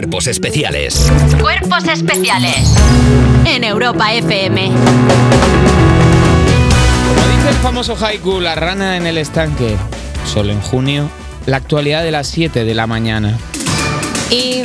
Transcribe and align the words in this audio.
Cuerpos 0.00 0.28
Especiales. 0.28 1.12
Cuerpos 1.42 1.84
Especiales 1.84 2.74
en 3.44 3.64
Europa 3.64 4.14
FM. 4.14 4.68
Como 4.68 4.80
dice 7.36 7.50
el 7.50 7.56
famoso 7.56 7.94
haiku, 8.02 8.40
la 8.40 8.54
rana 8.54 8.96
en 8.96 9.06
el 9.06 9.18
estanque. 9.18 9.76
Sol 10.24 10.48
en 10.48 10.62
junio. 10.62 11.10
La 11.44 11.58
actualidad 11.58 12.02
de 12.02 12.12
las 12.12 12.28
7 12.28 12.64
de 12.64 12.74
la 12.74 12.86
mañana. 12.86 13.36
Y 14.30 14.62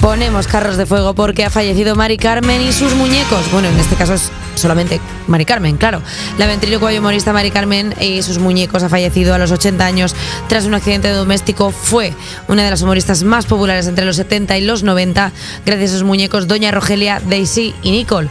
ponemos 0.00 0.46
carros 0.46 0.76
de 0.76 0.86
fuego 0.86 1.14
porque 1.14 1.44
ha 1.44 1.50
fallecido 1.50 1.96
Mari 1.96 2.16
Carmen 2.16 2.62
y 2.62 2.72
sus 2.72 2.94
muñecos. 2.94 3.50
Bueno, 3.50 3.66
en 3.66 3.80
este 3.80 3.96
caso 3.96 4.14
es 4.14 4.30
solamente 4.58 5.00
Mari 5.26 5.44
Carmen, 5.44 5.76
claro. 5.76 6.02
La 6.38 6.46
ventrílocuo 6.46 6.90
y 6.90 6.98
humorista 6.98 7.32
Mari 7.32 7.50
Carmen 7.50 7.94
y 8.00 8.22
sus 8.22 8.38
muñecos 8.38 8.82
ha 8.82 8.88
fallecido 8.88 9.34
a 9.34 9.38
los 9.38 9.50
80 9.50 9.84
años 9.84 10.14
tras 10.48 10.64
un 10.64 10.74
accidente 10.74 11.08
doméstico. 11.10 11.70
Fue 11.70 12.14
una 12.48 12.64
de 12.64 12.70
las 12.70 12.82
humoristas 12.82 13.22
más 13.22 13.46
populares 13.46 13.86
entre 13.86 14.04
los 14.04 14.16
70 14.16 14.58
y 14.58 14.64
los 14.64 14.82
90 14.82 15.32
gracias 15.64 15.90
a 15.90 15.94
sus 15.94 16.04
muñecos 16.04 16.48
Doña 16.48 16.70
Rogelia, 16.70 17.20
Daisy 17.24 17.74
y 17.82 17.90
Nicole. 17.90 18.28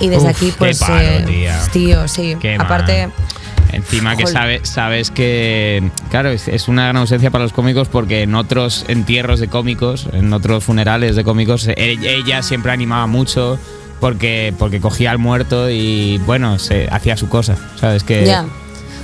Y 0.00 0.08
desde 0.08 0.28
Uf, 0.28 0.36
aquí, 0.36 0.54
pues, 0.56 0.78
palo, 0.78 1.00
eh, 1.00 1.50
tío, 1.72 2.06
sí. 2.06 2.36
Qué 2.40 2.54
Aparte. 2.54 3.08
Encima 3.72 4.16
que 4.16 4.26
sabe, 4.26 4.60
sabes 4.64 5.10
que, 5.10 5.90
claro, 6.10 6.30
es, 6.30 6.48
es 6.48 6.68
una 6.68 6.84
gran 6.84 6.96
ausencia 6.96 7.30
para 7.30 7.44
los 7.44 7.52
cómicos 7.52 7.88
porque 7.88 8.22
en 8.22 8.34
otros 8.34 8.84
entierros 8.88 9.40
de 9.40 9.48
cómicos, 9.48 10.08
en 10.12 10.32
otros 10.32 10.64
funerales 10.64 11.16
de 11.16 11.24
cómicos, 11.24 11.68
e- 11.68 11.74
ella 11.76 12.42
siempre 12.42 12.72
animaba 12.72 13.06
mucho 13.06 13.58
porque, 14.00 14.52
porque 14.58 14.80
cogía 14.80 15.10
al 15.10 15.18
muerto 15.18 15.68
y, 15.70 16.18
bueno, 16.26 16.58
se 16.58 16.88
hacía 16.90 17.16
su 17.16 17.28
cosa, 17.28 17.56
¿sabes? 17.80 18.02
Que. 18.04 18.22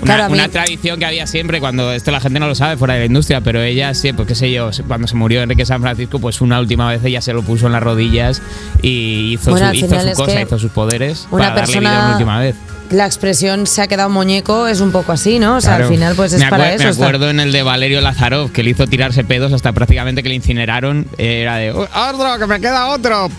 Una, 0.02 0.26
Claro, 0.28 0.50
tradición 0.50 0.98
que 0.98 1.06
había 1.06 1.26
siempre, 1.26 1.60
cuando 1.60 1.90
esto 1.92 2.10
la 2.10 2.20
gente 2.20 2.38
no 2.38 2.46
lo 2.46 2.54
sabe 2.54 2.76
fuera 2.76 2.92
de 2.94 3.00
la 3.00 3.06
industria, 3.06 3.40
pero 3.40 3.62
ella 3.62 3.94
sí, 3.94 4.12
pues 4.12 4.28
qué 4.28 4.34
sé 4.34 4.50
yo, 4.52 4.68
cuando 4.86 5.06
se 5.06 5.14
murió 5.14 5.40
Enrique 5.42 5.64
San 5.64 5.80
Francisco, 5.80 6.18
pues 6.18 6.42
una 6.42 6.60
última 6.60 6.90
vez 6.90 7.02
ella 7.04 7.22
se 7.22 7.32
lo 7.32 7.42
puso 7.42 7.66
en 7.66 7.72
las 7.72 7.82
rodillas 7.82 8.42
y 8.82 9.32
hizo 9.34 9.52
Bueno, 9.52 9.70
su, 9.70 9.76
hizo 9.76 9.88
su 10.00 10.12
cosa, 10.14 10.42
hizo 10.42 10.58
sus 10.58 10.70
poderes 10.72 11.26
una 11.30 11.44
para 11.44 11.60
darle 11.60 11.78
vida 11.78 11.90
persona- 11.90 12.04
una 12.06 12.12
última 12.16 12.38
vez. 12.40 12.54
la 12.90 13.06
expresión 13.06 13.66
se 13.66 13.80
ha 13.80 13.86
quedado 13.86 14.10
muñeco 14.10 14.66
es 14.66 14.80
un 14.80 14.90
poco 14.92 15.12
así, 15.12 15.38
¿no? 15.38 15.56
O 15.56 15.60
sea, 15.62 15.76
Claro. 15.76 15.84
al 15.86 15.90
final, 15.94 16.14
pues 16.16 16.34
es 16.34 16.40
me 16.40 16.50
para 16.50 16.74
eso. 16.74 16.84
Me 16.84 16.90
está- 16.90 17.02
acuerdo 17.04 17.30
en 17.30 17.40
el 17.40 17.50
de 17.52 17.62
Valerio 17.62 18.00
Lazarov, 18.02 18.52
que 18.52 18.62
le 18.62 18.70
hizo 18.70 18.86
tirarse 18.86 19.24
pedos 19.24 19.54
hasta 19.54 19.72
prácticamente 19.72 20.22
que 20.22 20.28
le 20.28 20.34
incineraron. 20.34 21.06
Era 21.16 21.56
de, 21.56 21.70
"Oh, 21.72 21.86
otro, 22.10 22.38
que 22.38 22.46
me 22.46 22.60
queda 22.60 22.88
otro. 22.88 23.30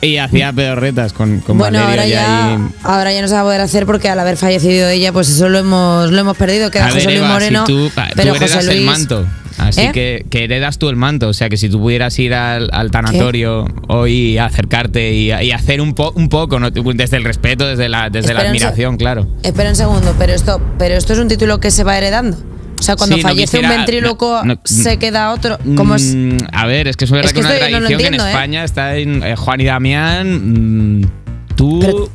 Y 0.00 0.16
hacía 0.18 0.52
pedorretas 0.52 1.12
con, 1.12 1.40
con 1.40 1.58
bueno, 1.58 1.78
Valerio 1.78 1.90
ahora 2.00 2.06
ya, 2.06 2.54
ahí- 2.54 2.68
ahora 2.82 3.12
ya 3.12 3.22
no 3.22 3.28
se 3.28 3.34
va 3.34 3.40
a 3.40 3.44
poder 3.44 3.60
hacer 3.60 3.86
porque 3.86 4.08
al 4.08 4.18
haber 4.18 4.36
fallecido 4.36 4.88
ella, 4.88 5.12
pues 5.12 5.28
eso 5.28 5.48
lo 5.48 5.58
hemos, 5.58 6.10
lo 6.10 6.18
hemos 6.20 6.36
perdido. 6.36 6.70
Queda 6.70 6.84
A 6.84 6.86
ver, 6.86 6.94
José 6.94 7.06
Luis 7.06 7.18
Eva, 7.18 7.26
si 7.28 7.32
Moreno. 7.32 7.64
tú, 7.64 7.88
tú 7.88 7.92
pero 8.16 8.34
heredas 8.34 8.54
José 8.54 8.66
Luis. 8.66 8.78
el 8.78 8.84
manto. 8.84 9.26
Así 9.58 9.82
¿Eh? 9.82 9.90
que, 9.92 10.24
que 10.30 10.44
heredas 10.44 10.78
tú 10.78 10.88
el 10.88 10.96
manto. 10.96 11.28
O 11.28 11.32
sea, 11.34 11.50
que 11.50 11.58
si 11.58 11.68
tú 11.68 11.80
pudieras 11.80 12.18
ir 12.18 12.32
al, 12.32 12.70
al 12.72 12.90
tanatorio 12.90 13.66
hoy 13.88 14.38
acercarte 14.38 15.12
y, 15.12 15.30
y 15.32 15.52
hacer 15.52 15.82
un, 15.82 15.92
po- 15.94 16.12
un 16.14 16.30
poco, 16.30 16.58
¿no? 16.58 16.70
desde 16.70 17.16
el 17.18 17.24
respeto, 17.24 17.66
desde 17.66 17.88
la, 17.90 18.08
desde 18.08 18.28
la 18.32 18.40
Espera 18.40 18.48
admiración, 18.50 18.96
claro. 18.96 19.26
Espera 19.42 19.68
un 19.70 19.76
segundo, 19.76 20.14
pero 20.18 20.32
esto, 20.32 20.62
pero 20.78 20.94
esto 20.94 21.12
es 21.12 21.18
un 21.18 21.28
título 21.28 21.60
que 21.60 21.70
se 21.70 21.84
va 21.84 21.98
heredando. 21.98 22.38
O 22.80 22.82
sea, 22.82 22.96
cuando 22.96 23.14
Sí, 23.16 23.22
no 23.22 23.28
fallece 23.28 23.58
un 23.60 23.68
ventríloco, 23.68 24.40
no- 24.44 24.54
no- 24.54 24.60
se 24.64 24.96
queda 24.98 25.32
otro. 25.32 25.58
¿Cómo 25.76 25.94
es? 25.94 26.14
Mm, 26.14 26.38
A 26.52 26.66
ver, 26.66 26.88
es 26.88 26.96
que 26.96 27.04
es 27.04 27.10
verdad 27.10 27.26
Es 27.26 27.32
que 27.32 27.40
que 27.40 27.46
una 27.46 27.56
tradición 27.56 27.98
que 28.00 28.06
en 28.06 28.14
¿eh? 28.14 28.16
España 28.16 28.64
está 28.64 28.96
en 28.96 29.22
eh, 29.22 29.36
Juan 29.36 29.60
y 29.60 29.64
Damián. 29.66 31.00
mm, 31.02 31.10
tú. 31.56 31.78
Pero- 31.80 32.10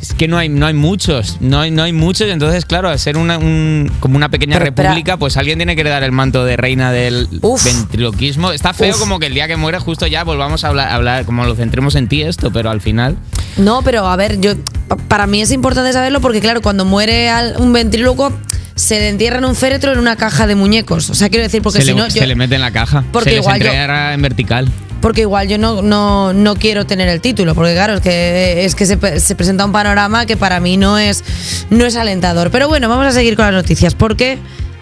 es 0.00 0.14
que 0.14 0.28
no 0.28 0.38
hay, 0.38 0.48
no 0.48 0.64
hay 0.66 0.74
muchos, 0.74 1.38
no 1.40 1.58
hay, 1.60 1.72
no 1.72 1.82
hay 1.82 1.92
muchos, 1.92 2.28
entonces 2.30 2.64
claro, 2.64 2.88
al 2.88 3.00
ser 3.00 3.16
una, 3.16 3.36
un- 3.36 3.90
como 3.98 4.14
una 4.16 4.28
pequeña 4.30 4.54
Pero 4.58 4.66
república, 4.66 5.16
pues 5.16 5.36
alguien 5.36 5.58
tiene 5.58 5.74
que 5.74 5.80
heredar 5.80 6.04
el 6.04 6.12
manto 6.12 6.44
de 6.44 6.56
reina 6.56 6.92
del 6.92 7.28
Uf. 7.42 7.64
ventriloquismo. 7.64 8.52
Está 8.52 8.72
feo 8.72 8.94
Uf. 8.94 9.00
como 9.00 9.18
que 9.18 9.26
el 9.26 9.34
día 9.34 9.48
que 9.48 9.56
muere 9.56 9.80
justo 9.80 10.06
ya 10.06 10.22
volvamos 10.22 10.62
a 10.64 10.68
hablar, 10.68 10.88
hablar, 10.92 11.24
como 11.24 11.44
lo 11.44 11.56
centremos 11.56 11.96
en 11.96 12.06
ti 12.06 12.22
esto, 12.22 12.52
pero 12.52 12.70
al 12.70 12.80
final... 12.80 13.16
No, 13.56 13.82
pero 13.82 14.06
a 14.06 14.14
ver, 14.14 14.40
yo 14.40 14.52
pa- 14.86 14.96
para 14.96 15.26
mí 15.26 15.40
es 15.42 15.50
importante 15.50 15.92
saberlo 15.92 16.20
porque, 16.20 16.40
claro, 16.40 16.62
cuando 16.62 16.84
muere 16.84 17.28
un 17.58 17.72
ventríloco, 17.72 18.32
se 18.78 18.98
le 18.98 19.08
entierra 19.08 19.38
en 19.38 19.44
un 19.44 19.54
féretro 19.54 19.92
en 19.92 19.98
una 19.98 20.16
caja 20.16 20.46
de 20.46 20.54
muñecos. 20.54 21.10
O 21.10 21.14
sea, 21.14 21.28
quiero 21.28 21.42
decir, 21.42 21.62
porque 21.62 21.80
se, 21.80 21.86
si 21.86 21.92
le, 21.92 21.96
no. 21.98 22.10
se 22.10 22.20
yo- 22.20 22.26
le 22.26 22.34
mete 22.34 22.54
en 22.54 22.60
la 22.60 22.70
caja, 22.70 23.04
Porque 23.12 23.30
se 23.30 23.36
les 23.36 23.42
igual 23.44 23.60
yo- 23.60 23.66
entrega 23.66 24.14
en 24.14 24.22
vertical. 24.22 24.68
Porque 25.00 25.20
igual 25.20 25.46
yo 25.48 25.58
no, 25.58 25.80
no, 25.82 26.32
no 26.32 26.56
quiero 26.56 26.84
tener 26.84 27.08
el 27.08 27.20
título, 27.20 27.54
porque 27.54 27.72
claro, 27.72 27.94
es 27.94 28.00
que, 28.00 28.64
es 28.64 28.74
que 28.74 28.84
se, 28.84 29.20
se 29.20 29.34
presenta 29.36 29.64
un 29.64 29.70
panorama 29.70 30.26
que 30.26 30.36
para 30.36 30.58
mí 30.58 30.76
no 30.76 30.98
es, 30.98 31.22
no 31.70 31.84
es 31.86 31.94
alentador. 31.94 32.50
Pero 32.50 32.66
bueno, 32.68 32.88
vamos 32.88 33.06
a 33.06 33.12
seguir 33.12 33.36
con 33.36 33.44
las 33.44 33.54
noticias, 33.54 33.94
porque 33.94 34.38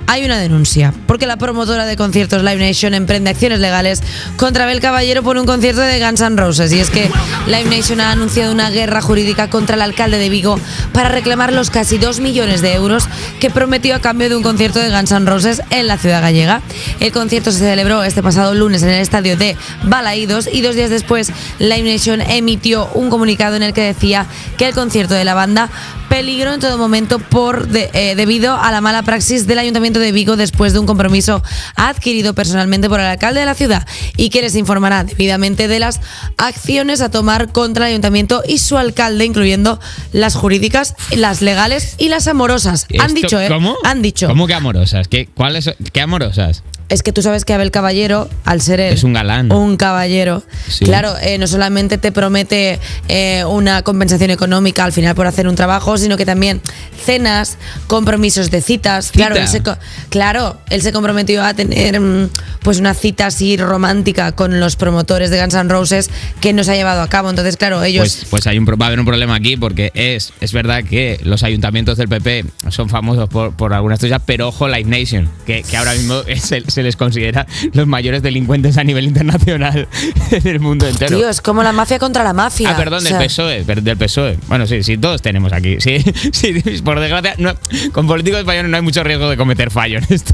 hay 0.07 0.25
una 0.25 0.39
denuncia. 0.39 0.93
Porque 1.07 1.27
la 1.27 1.37
promotora 1.37 1.87
de 1.87 1.97
conciertos 1.97 2.43
Live 2.43 2.65
Nation 2.65 2.95
emprende 2.95 3.31
acciones 3.31 3.61
legales 3.61 4.03
contra 4.37 4.65
Abel 4.65 4.81
Caballero 4.81 5.23
por 5.23 5.37
un 5.37 5.47
concierto 5.47 5.81
de 5.81 6.01
Guns 6.01 6.21
N' 6.21 6.37
Roses. 6.37 6.73
Y 6.73 6.81
es 6.81 6.91
que 6.91 7.11
Live 7.47 7.65
Nation 7.65 8.01
ha 8.01 8.13
anunciado 8.13 8.53
una 8.53 8.71
guerra 8.71 9.01
jurídica 9.03 9.49
contra 9.49 9.77
el 9.77 9.83
alcalde 9.83 10.19
de 10.19 10.29
Vigo 10.29 10.59
para 10.93 11.09
reclamar 11.09 11.53
los 11.53 11.71
casi 11.71 11.99
2 11.99 12.21
millones 12.21 12.63
de 12.63 12.75
euros 12.75 13.09
que 13.41 13.51
prometió 13.51 13.95
a 13.95 14.01
cambio 14.01 14.29
de 14.29 14.37
un 14.37 14.43
concierto 14.43 14.79
de 14.79 14.91
Guns 14.91 15.13
N' 15.13 15.27
Roses 15.27 15.63
en 15.71 15.87
la 15.87 15.99
ciudad 15.99 16.23
gallega. 16.23 16.63
El 17.01 17.13
concierto 17.13 17.53
se 17.53 17.59
celebró 17.59 18.03
este 18.03 18.23
pasado 18.23 18.55
lunes 18.55 18.83
en 18.83 18.91
el 18.91 19.01
estadio 19.01 19.37
de 19.37 19.57
Balaídos 19.83 20.49
y 20.53 20.63
dos 20.63 20.75
días 20.75 20.91
después 20.91 21.33
Live 21.59 21.91
Nation 21.91 22.21
emitió 22.21 22.89
un 22.95 23.11
comunicado 23.11 23.57
en 23.57 23.63
el 23.63 23.73
que 23.73 23.83
decía 23.83 24.27
que 24.57 24.69
el 24.69 24.75
concierto 24.75 25.15
de 25.15 25.25
la 25.25 25.35
banda 25.35 25.71
peligró 26.17 26.55
en 26.55 26.61
todo 26.61 26.79
momento 26.79 27.19
por 27.19 27.69
de- 27.69 27.91
eh, 27.93 28.15
debido 28.17 28.57
a 28.57 28.73
la 28.73 28.81
mala 28.81 29.03
praxis 29.03 29.47
del 29.47 29.59
Ayuntamiento 29.59 29.99
de 30.01 30.13
Vigo 30.13 30.37
después 30.37 30.73
de 30.73 30.79
un 30.79 30.87
compromiso 30.87 31.43
adquirido 31.75 32.33
personalmente 32.35 32.89
por 32.89 33.01
el 33.01 33.07
alcalde 33.07 33.41
de 33.41 33.45
la 33.47 33.55
ciudad 33.55 33.87
y 34.17 34.31
que 34.31 34.41
les 34.41 34.55
informará 34.55 35.05
debidamente 35.05 35.69
de 35.69 35.79
las 35.79 36.01
acciones 36.39 37.03
a 37.03 37.11
tomar 37.11 37.53
contra 37.53 37.85
el 37.87 37.91
Ayuntamiento 37.93 38.43
y 38.49 38.59
su 38.59 38.79
alcalde, 38.79 39.27
incluyendo 39.27 39.79
las 40.13 40.35
jurídicas, 40.37 40.95
las 41.15 41.43
legales 41.43 41.97
y 41.99 42.09
las 42.09 42.27
amorosas. 42.29 42.87
Han 42.99 43.13
dicho, 43.13 43.39
¿eh? 43.39 43.49
¿Cómo? 43.49 43.77
Han 43.85 44.01
dicho. 44.01 44.27
¿Cómo 44.27 44.47
que 44.47 44.55
amorosas? 44.55 45.09
¿Qué, 45.09 45.27
¿Cuáles? 45.27 45.71
¿Qué 45.93 46.01
amorosas? 46.01 46.63
Es 46.89 47.03
que 47.03 47.13
tú 47.13 47.21
sabes 47.21 47.45
que 47.45 47.53
Abel 47.53 47.71
Caballero, 47.73 48.29
al 48.45 48.61
ser 48.61 48.79
él 48.81 48.93
Es 48.95 49.03
un 49.03 49.13
galán. 49.13 49.51
un 49.53 49.77
caballero, 49.77 50.43
Sí. 50.69 50.85
claro, 50.85 51.15
eh, 51.21 51.37
no 51.39 51.47
solamente 51.49 51.99
te 51.99 52.13
promete 52.13 52.79
eh, 53.09 53.45
una 53.45 53.83
compensación 53.83 54.31
económica 54.31 54.85
al 54.85 54.93
final 54.93 55.15
por 55.17 55.27
hacer 55.27 55.49
un 55.49 55.57
trabajo, 55.57 55.99
sino 55.99 56.17
que 56.17 56.25
también 56.25 56.61
cenas, 57.05 57.59
compromisos 57.87 58.51
de 58.51 58.61
citas. 58.61 59.11
Claro, 59.11 59.37
él 59.37 59.49
se, 59.49 59.63
claro, 60.11 60.59
él 60.71 60.83
se 60.83 60.93
comprometió 60.93 61.43
a 61.45 61.55
tener 61.55 62.01
mm, 62.01 62.31
pues 62.63 62.79
una 62.79 62.95
cita 62.95 63.27
así 63.27 63.57
romántica 63.57 64.33
con 64.33 64.59
los 64.61 64.77
promotores 64.77 65.31
de 65.31 65.41
Guns 65.41 65.55
N' 65.55 65.69
Roses 65.69 66.11
que 66.41 66.53
no 66.53 66.65
se 66.65 66.73
ha 66.73 66.75
llevado 66.77 67.03
a 67.03 67.09
cabo. 67.09 67.31
Entonces, 67.31 67.57
claro, 67.57 67.83
ellos 67.83 68.03
Pues, 68.03 68.27
pues 68.31 68.47
hay 68.47 68.59
un, 68.59 68.67
va 68.67 68.77
a 68.85 68.87
haber 68.87 69.01
un 69.01 69.07
problema 69.07 69.35
aquí 69.35 69.57
porque 69.57 69.91
es, 69.95 70.33
es 70.41 70.53
verdad 70.53 70.85
que 70.85 71.19
los 71.25 71.43
ayuntamientos 71.43 71.97
del 71.99 72.09
PP 72.09 72.45
son 72.71 72.89
famosos 72.89 73.29
por, 73.29 73.53
por 73.55 73.73
algunas 73.75 73.99
cosas, 74.01 74.21
pero 74.25 74.49
ojo 74.49 74.69
Live 74.69 74.85
Nation, 74.85 75.29
que, 75.47 75.63
que 75.63 75.77
ahora 75.77 75.93
mismo 75.95 76.23
se, 76.37 76.76
se 76.77 76.83
les 76.85 76.95
considera 76.97 77.47
los 77.73 77.87
mayores 77.89 78.23
delincuentes 78.23 78.79
a 78.79 78.85
nivel 78.85 79.05
internacional 79.07 79.89
del 80.45 80.61
mundo 80.61 80.87
entero. 80.87 81.17
Tío, 81.17 81.29
es 81.29 81.41
como 81.41 81.63
la 81.63 81.73
mafia 81.73 81.99
contra 81.99 82.23
la 82.23 82.33
mafia. 82.33 82.71
Ah, 82.71 82.77
perdón, 82.77 83.01
O 83.01 83.03
del 83.03 83.09
sea, 83.13 83.19
PSOE, 83.19 83.65
per- 83.65 83.83
del 83.83 83.97
PSOE. 83.97 84.39
Bueno, 84.47 84.67
sí, 84.67 84.83
sí, 84.83 84.97
todos 84.99 85.21
tenemos 85.23 85.53
aquí. 85.53 85.77
Sí, 85.81 85.99
sí, 86.33 86.63
por 86.85 87.01
desgracia, 87.01 87.35
no- 87.39 87.55
con 87.93 88.07
políticos 88.07 88.41
españoles 88.41 88.71
no 88.71 88.77
hay 88.77 88.83
mucho 88.83 89.03
riesgo 89.03 89.29
de 89.29 89.37
cometer 89.37 89.71
fallo 89.71 89.99
en 89.99 90.07
esto. 90.11 90.33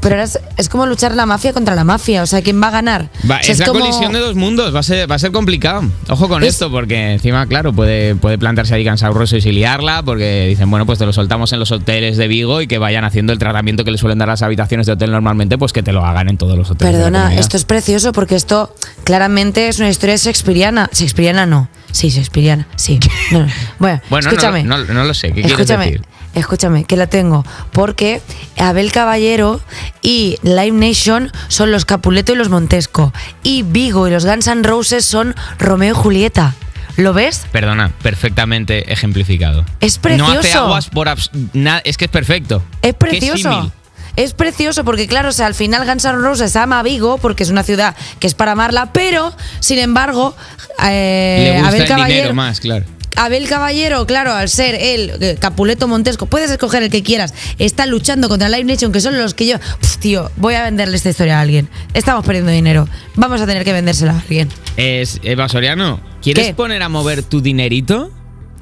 Pero 0.00 0.14
ahora 0.14 0.24
es, 0.24 0.38
es 0.56 0.68
como 0.68 0.86
luchar 0.86 1.14
la 1.14 1.26
mafia 1.26 1.52
contra 1.52 1.74
la 1.74 1.84
mafia. 1.84 2.22
O 2.22 2.26
sea, 2.26 2.42
¿quién 2.42 2.60
va 2.62 2.68
a 2.68 2.70
ganar? 2.70 3.08
Va, 3.30 3.38
O 3.38 3.42
sea, 3.42 3.52
es 3.52 3.58
la 3.58 3.66
como- 3.66 3.80
colisión 3.80 4.12
de 4.12 4.18
dos 4.20 4.34
mundos, 4.36 4.74
va 4.74 4.80
a 4.80 4.82
ser, 4.82 5.10
va 5.10 5.14
a 5.14 5.18
ser 5.18 5.32
complicado. 5.32 5.82
Ojo 6.08 6.28
con 6.28 6.42
Es- 6.42 6.50
esto, 6.54 6.70
porque 6.70 7.12
encima, 7.12 7.46
claro, 7.46 7.72
puede, 7.72 8.14
puede 8.16 8.38
plantarse 8.38 8.74
ahí 8.74 8.84
Roses 9.12 9.46
y 9.46 9.52
liarla, 9.52 10.02
porque 10.02 10.46
dicen, 10.48 10.68
bueno, 10.70 10.84
pues 10.86 10.98
te 10.98 11.06
lo 11.06 11.12
soltamos 11.12 11.52
en 11.52 11.58
los 11.60 11.70
hoteles 11.72 12.16
de 12.16 12.28
Vigo 12.28 12.60
y 12.60 12.66
que 12.66 12.78
vayan 12.78 13.04
haciendo 13.04 13.32
el 13.32 13.38
tratamiento 13.38 13.84
que 13.84 13.90
le 13.90 13.98
suelen 13.98 14.18
dar 14.18 14.28
las 14.28 14.42
habitaciones 14.42 14.86
de 14.86 14.92
hotel 14.92 15.10
normalmente, 15.12 15.56
pues 15.58 15.72
que 15.72 15.82
te 15.82 15.92
lo 15.92 16.04
hagan 16.04 16.28
en 16.28 16.36
todos 16.36 16.56
los 16.58 16.70
hoteles. 16.70 16.94
Perdona, 16.94 17.34
esto 17.36 17.56
es 17.56 17.64
precioso 17.64 18.12
porque 18.12 18.34
esto 18.36 18.74
claramente 19.04 19.68
es 19.68 19.78
una 19.78 19.88
historia 19.88 20.16
shakespeariana. 20.16 20.88
Shakespeariana 20.92 21.46
no. 21.46 21.68
Sí, 21.92 22.08
shakespeariana. 22.10 22.66
Sí. 22.76 22.98
No, 23.32 23.40
no. 23.40 23.46
Bueno, 23.78 24.00
Bueno, 24.10 24.24
no- 24.26 24.30
escúchame. 24.30 24.64
no, 24.64 24.78
no 24.84 25.04
lo 25.04 25.14
sé, 25.14 25.28
¿qué 25.28 25.34
quieres 25.42 25.52
escúchame, 25.52 25.84
decir? 25.86 26.02
Escúchame, 26.34 26.84
que 26.84 26.96
la 26.96 27.06
tengo. 27.06 27.44
Porque 27.72 28.20
Abel 28.58 28.92
Caballero 28.92 29.60
y 30.02 30.36
Live 30.42 30.72
Nation 30.72 31.30
son 31.48 31.70
los 31.72 31.84
Capuleto 31.84 32.32
y 32.32 32.36
los 32.36 32.48
Montesco. 32.48 33.12
Y 33.42 33.62
Vigo 33.62 34.08
y 34.08 34.10
los 34.10 34.24
Guns 34.26 34.46
N' 34.46 34.62
Roses 34.62 35.04
son 35.04 35.34
Romeo 35.58 35.92
y 35.92 35.96
Julieta. 35.96 36.54
¿Lo 36.96 37.12
ves? 37.14 37.46
Perdona, 37.52 37.90
perfectamente 38.02 38.92
ejemplificado. 38.92 39.64
Es 39.80 39.98
No 40.16 40.26
hace 40.26 40.38
precioso. 40.40 40.64
aguas 40.66 40.88
por 40.88 41.08
es 41.08 41.96
que 41.96 42.04
es 42.04 42.10
perfecto. 42.10 42.62
Es 42.82 42.94
precioso. 42.94 43.72
Es 44.16 44.34
precioso 44.34 44.84
porque, 44.84 45.06
claro, 45.06 45.28
o 45.28 45.32
sea, 45.32 45.46
al 45.46 45.54
final 45.54 45.86
Guns 45.86 46.04
N' 46.04 46.18
Roses 46.18 46.56
ama 46.56 46.80
a 46.80 46.82
Vigo 46.82 47.16
porque 47.18 47.44
es 47.44 47.48
una 47.50 47.62
ciudad 47.62 47.96
que 48.18 48.26
es 48.26 48.34
para 48.34 48.52
amarla, 48.52 48.92
pero, 48.92 49.32
sin 49.60 49.78
embargo, 49.78 50.36
eh, 50.84 51.42
Le 51.44 51.52
gusta 51.54 51.68
Abel 51.68 51.82
el 51.82 51.88
Caballero. 51.88 52.14
dinero 52.16 52.34
más, 52.34 52.60
claro. 52.60 52.84
Abel 53.16 53.48
Caballero, 53.48 54.06
claro, 54.06 54.32
al 54.32 54.48
ser 54.48 54.74
él, 54.74 55.12
eh, 55.20 55.36
Capuleto 55.38 55.88
Montesco, 55.88 56.26
puedes 56.26 56.50
escoger 56.50 56.82
el 56.82 56.90
que 56.90 57.02
quieras, 57.02 57.34
está 57.58 57.86
luchando 57.86 58.28
contra 58.28 58.48
Live 58.48 58.64
Nation, 58.64 58.92
que 58.92 59.00
son 59.00 59.18
los 59.18 59.34
que 59.34 59.46
yo, 59.46 59.56
tío, 60.00 60.30
voy 60.36 60.54
a 60.54 60.62
venderle 60.64 60.96
esta 60.96 61.10
historia 61.10 61.38
a 61.38 61.42
alguien. 61.42 61.68
Estamos 61.94 62.24
perdiendo 62.24 62.50
dinero. 62.50 62.88
Vamos 63.16 63.40
a 63.40 63.46
tener 63.46 63.64
que 63.64 63.72
vendérsela 63.72 64.12
a 64.12 64.20
alguien. 64.20 64.48
Es, 64.76 65.20
Eva 65.22 65.48
Soriano, 65.48 66.00
¿quieres 66.22 66.46
¿Qué? 66.48 66.54
poner 66.54 66.82
a 66.82 66.88
mover 66.88 67.22
tu 67.22 67.40
dinerito? 67.42 68.10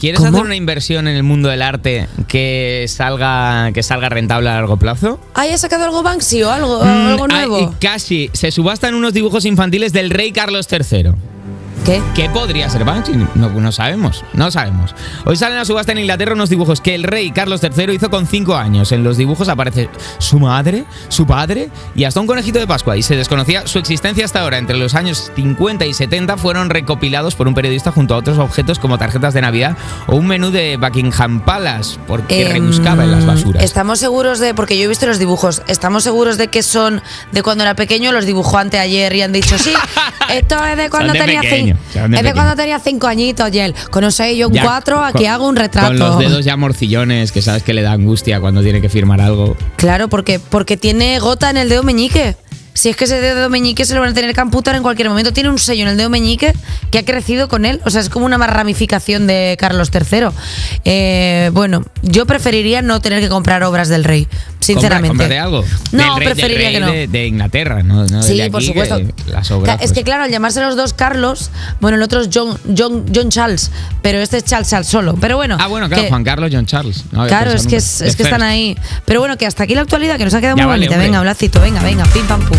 ¿Quieres 0.01 0.21
¿Cómo? 0.21 0.31
hacer 0.31 0.47
una 0.47 0.55
inversión 0.55 1.09
en 1.09 1.17
el 1.17 1.25
mundo 1.25 1.49
del 1.49 1.61
arte 1.61 2.07
que 2.29 2.85
salga, 2.89 3.73
que 3.73 3.83
salga 3.83 4.09
rentable 4.09 4.49
a 4.49 4.55
largo 4.55 4.77
plazo? 4.77 5.21
¿Hay 5.35 5.57
sacado 5.59 5.85
algo 5.87 6.05
Banksy 6.05 6.43
o 6.45 6.51
algo, 6.53 6.81
algo 6.85 7.27
Mm, 7.27 7.31
nuevo? 7.31 7.57
ah, 7.57 7.73
y 7.77 7.85
casi. 7.85 8.31
Se 8.33 8.53
subastan 8.53 8.95
unos 8.95 9.13
dibujos 9.13 9.45
infantiles 9.45 9.93
del 9.93 10.11
rey 10.11 10.31
Carlos 10.31 10.69
III. 10.71 11.11
¿Qué? 11.89 12.03
¿Qué 12.15 12.29
podría 12.29 12.69
ser 12.69 12.85
Banksy? 12.85 13.13
No, 13.35 13.49
no 13.49 13.73
sabemos, 13.73 14.23
no 14.35 14.51
sabemos. 14.51 14.95
Hoy 15.25 15.37
salen 15.37 15.57
a 15.57 15.65
subasta 15.65 15.93
en 15.93 15.99
Inglaterra 15.99 16.35
unos 16.35 16.51
dibujos 16.51 16.83
que 16.83 16.95
el 16.95 17.03
rey 17.03 17.31
Carlos 17.31 17.63
III 17.63 17.95
hizo 17.95 18.11
con 18.11 18.27
5 18.27 18.57
años. 18.57 18.93
En 18.93 19.03
los 19.03 19.17
dibujos 19.17 19.49
aparece 19.49 19.89
su 20.19 20.39
madre, 20.39 20.85
su 21.09 21.27
padre 21.27 21.71
y 21.95 22.05
hasta 22.05 22.21
un 22.21 22.27
conejito 22.27 22.59
de 22.59 22.67
Pascua. 22.67 22.99
Y 22.99 23.03
se 23.03 23.17
desconocía 23.17 23.67
su 23.67 23.79
existencia 23.79 24.27
hasta 24.27 24.43
ahora. 24.43 24.59
Entre 24.59 24.77
los 24.77 24.95
años 24.95 25.33
50 25.35 25.87
y 25.87 25.95
70 25.95 26.37
fueron 26.37 26.69
recopilados 26.69 27.35
por 27.35 27.49
un 27.49 27.55
periodista 27.55 27.91
junto 27.91 28.13
a 28.13 28.19
otros 28.19 28.37
objetos 28.37 28.79
como 28.79 28.99
tarjetas 28.99 29.33
de 29.33 29.41
Navidad 29.41 29.75
o 30.09 30.17
un 30.17 30.27
menú 30.27 30.51
de 30.51 30.77
Buckingham 30.77 31.41
Palace, 31.41 31.99
porque 32.07 32.43
Em, 32.43 32.53
rebuscaba 32.53 33.05
en 33.05 33.13
las 33.13 33.25
basuras. 33.25 33.65
Estamos 33.65 33.99
seguros 33.99 34.41
de, 34.41 34.53
porque 34.53 34.77
yo 34.77 34.85
he 34.85 34.89
visto 34.89 35.07
los 35.07 35.19
dibujos, 35.19 35.63
estamos 35.69 36.05
seguros 36.05 36.37
de 36.37 36.49
que 36.49 36.63
son 36.63 37.03
de 37.33 37.43
cuando 37.43 37.65
era 37.65 37.75
pequeño, 37.75 38.13
los 38.13 38.27
dibujó 38.27 38.59
anteayer 38.59 39.15
y 39.15 39.23
han 39.23 39.33
dicho, 39.33 39.57
sí, 39.59 39.73
esto 40.29 40.65
es 40.65 40.77
de 40.77 40.91
cuando 40.91 41.13
de 41.13 41.19
tenía 41.19 41.41
pequeño, 41.41 41.77
cinco. 41.93 42.09
de 42.09 42.17
Es 42.17 42.23
de 42.23 42.33
cuando 42.33 42.57
tenía 42.57 42.79
cinco 42.79 43.07
añitos, 43.07 43.53
y 43.53 43.59
él, 43.59 43.75
con 43.91 44.05
un 44.05 44.11
Ya, 44.53 44.63
cuatro, 44.65 45.03
aquí 45.05 45.25
con- 45.25 45.27
hago 45.33 45.49
un 45.49 45.57
retrato. 45.57 45.89
Con 45.89 45.99
los 45.99 46.19
dedos 46.19 46.45
ya 46.45 46.57
morcillones, 46.57 47.33
que 47.33 47.43
sabes 47.43 47.63
que 47.63 47.75
le 47.75 47.83
da 47.83 47.93
angustia 47.93 48.41
cuando 48.41 48.63
tiene 48.63 48.81
que 48.81 48.89
firmar 48.89 49.21
algo. 49.21 49.57
Claro, 49.77 50.09
porque, 50.09 50.39
porque 50.41 50.77
tiene 50.77 51.19
gota 51.19 51.51
en 51.51 51.57
el 51.57 51.69
dedo 51.69 51.83
meñique. 51.83 52.37
Si 52.79 52.89
es 52.91 52.95
que 52.97 53.07
ese 53.07 53.21
dedo 53.21 53.51
meñique 53.51 53.85
se 53.85 53.93
lo 53.97 54.01
van 54.01 54.11
a 54.11 54.15
tener 54.15 54.33
que 54.33 54.41
amputar 54.41 54.77
en 54.77 54.85
cualquier 54.85 55.09
momento. 55.09 55.33
Tiene 55.33 55.49
un 55.51 55.59
sello 55.59 55.83
en 55.83 55.89
el 55.89 55.97
dedo 55.97 56.11
meñique 56.11 56.53
que 56.93 56.99
ha 57.01 57.05
crecido 57.05 57.49
con 57.49 57.65
él. 57.65 57.81
O 57.85 57.91
sea, 57.91 58.01
es 58.01 58.09
como 58.09 58.25
una 58.25 58.39
más 58.39 58.51
ramificación 58.51 59.27
de 59.27 59.57
Carlos 59.59 59.91
III. 59.93 60.29
Eh, 60.85 61.51
bueno, 61.53 61.83
yo 62.03 62.25
preferiría 62.25 62.81
no 62.81 63.01
tener 63.01 63.21
que 63.21 63.29
comprar 63.29 63.65
obras 63.65 63.89
del 63.89 64.05
rey, 64.05 64.29
sinceramente. 64.61 65.09
Compra- 65.09 65.25
cómprate 65.27 65.39
algo. 65.41 65.65
No, 65.91 66.03
Del 66.05 66.17
rey- 66.19 66.27
del 66.29 66.35
preferiría 66.37 66.67
rey 66.69 66.75
que 66.75 66.81
no. 66.81 66.93
De, 66.93 67.09
de 67.09 67.27
Inglaterra, 67.27 67.83
no, 67.83 68.07
no 68.07 68.23
Sí, 68.23 68.41
aquí, 68.41 68.51
por 68.51 68.63
supuesto. 68.63 68.97
que 68.99 69.13
Las 69.33 69.51
obras, 69.51 69.77
Ca- 69.79 69.83
es 69.85 69.91
que 69.91 69.95
pues, 69.95 70.05
claro, 70.05 70.23
al 70.23 70.31
llamarse 70.31 70.61
los 70.61 70.77
dos 70.77 70.95
Carlos, 70.95 71.51
bueno, 71.81 71.97
el 71.97 72.03
otro 72.05 72.21
es 72.21 72.29
John, 72.33 72.57
John, 72.79 73.07
John 73.13 73.29
Charles, 73.31 73.73
pero 74.03 74.19
este 74.21 74.37
es 74.37 74.45
Charles 74.45 74.69
Charles 74.71 74.87
solo. 74.87 75.17
Pero 75.21 75.35
bueno. 75.37 75.57
Ah, 75.59 75.67
bueno, 75.67 75.89
claro, 75.89 76.05
que- 76.05 76.09
Juan 76.11 76.23
Carlos, 76.23 76.51
John 76.53 76.67
Charles. 76.67 77.05
No 77.11 77.27
Claro, 77.27 77.51
es 77.51 77.67
que, 77.67 77.77
es, 77.77 78.03
es 78.03 78.15
que 78.15 78.23
están 78.23 78.43
ahí. 78.43 78.77
Pero 79.05 79.19
bueno, 79.19 79.37
que 79.37 79.47
hasta 79.47 79.65
aquí 79.65 79.75
la 79.75 79.81
actualidad, 79.81 80.17
que 80.17 80.25
nos 80.25 80.35
ha 80.35 80.41
quedado 80.41 80.57
Ya 80.57 80.63
muy 80.63 80.71
vale, 80.71 80.81
bonita. 80.87 80.95
hombre. 80.95 81.09
Venga, 81.09 81.21
Blacito, 81.23 81.61
venga, 81.61 81.83
venga, 81.83 82.05
pim 82.13 82.25
pam 82.27 82.41
pum. 82.45 82.59